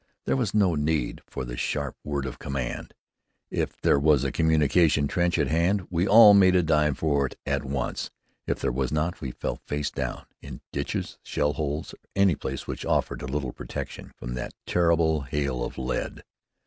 [0.25, 2.95] There was no need for the sharp word of command.
[3.51, 7.37] If there was a communication trench at hand, we all made a dive for it
[7.45, 8.09] at once.
[8.47, 12.65] If there was not, we fell face down, in ditches, shell holes, in any place
[12.65, 16.23] which offered a little protection from that terrible hail of lead.